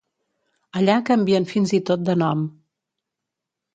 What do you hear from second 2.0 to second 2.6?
de nom.